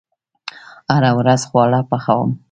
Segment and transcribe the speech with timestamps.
[0.91, 2.29] هره ورځ خواړه پخوم